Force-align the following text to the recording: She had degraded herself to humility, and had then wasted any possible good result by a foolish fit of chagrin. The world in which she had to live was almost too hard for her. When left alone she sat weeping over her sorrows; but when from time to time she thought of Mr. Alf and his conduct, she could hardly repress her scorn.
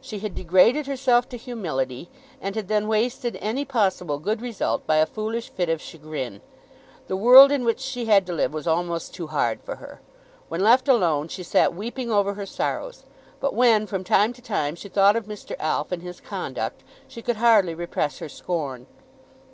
She 0.00 0.20
had 0.20 0.36
degraded 0.36 0.86
herself 0.86 1.28
to 1.30 1.36
humility, 1.36 2.08
and 2.40 2.54
had 2.54 2.68
then 2.68 2.86
wasted 2.86 3.36
any 3.40 3.64
possible 3.64 4.20
good 4.20 4.40
result 4.40 4.86
by 4.86 4.98
a 4.98 5.04
foolish 5.04 5.50
fit 5.50 5.68
of 5.68 5.82
chagrin. 5.82 6.42
The 7.08 7.16
world 7.16 7.50
in 7.50 7.64
which 7.64 7.80
she 7.80 8.04
had 8.06 8.24
to 8.26 8.32
live 8.32 8.54
was 8.54 8.68
almost 8.68 9.12
too 9.14 9.26
hard 9.26 9.60
for 9.64 9.74
her. 9.82 10.00
When 10.48 10.60
left 10.60 10.86
alone 10.86 11.26
she 11.26 11.42
sat 11.42 11.74
weeping 11.74 12.08
over 12.08 12.34
her 12.34 12.46
sorrows; 12.46 13.04
but 13.40 13.52
when 13.52 13.88
from 13.88 14.04
time 14.04 14.32
to 14.34 14.40
time 14.40 14.76
she 14.76 14.88
thought 14.88 15.16
of 15.16 15.26
Mr. 15.26 15.56
Alf 15.58 15.90
and 15.90 16.02
his 16.04 16.20
conduct, 16.20 16.84
she 17.08 17.20
could 17.20 17.38
hardly 17.38 17.74
repress 17.74 18.20
her 18.20 18.28
scorn. 18.28 18.86